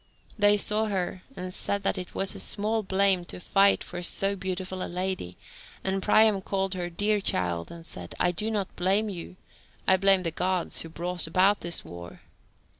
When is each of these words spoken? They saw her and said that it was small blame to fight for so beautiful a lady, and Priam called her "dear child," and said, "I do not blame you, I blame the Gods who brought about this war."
They 0.35 0.57
saw 0.57 0.85
her 0.87 1.21
and 1.35 1.53
said 1.53 1.83
that 1.83 1.95
it 1.95 2.15
was 2.15 2.31
small 2.31 2.81
blame 2.81 3.23
to 3.25 3.39
fight 3.39 3.83
for 3.83 4.01
so 4.01 4.35
beautiful 4.35 4.81
a 4.81 4.89
lady, 4.89 5.37
and 5.83 6.01
Priam 6.01 6.41
called 6.41 6.73
her 6.73 6.89
"dear 6.89 7.21
child," 7.21 7.69
and 7.69 7.85
said, 7.85 8.15
"I 8.19 8.31
do 8.31 8.49
not 8.49 8.75
blame 8.75 9.09
you, 9.09 9.35
I 9.87 9.97
blame 9.97 10.23
the 10.23 10.31
Gods 10.31 10.81
who 10.81 10.89
brought 10.89 11.27
about 11.27 11.59
this 11.59 11.85
war." 11.85 12.21